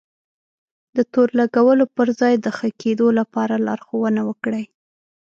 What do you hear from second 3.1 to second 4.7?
لپاره لارښونه وکړئ.